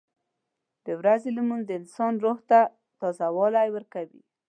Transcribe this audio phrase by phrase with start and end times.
[0.85, 2.59] •د ورځې لمونځ د انسان روح ته
[2.99, 4.21] تازهوالی ورکوي.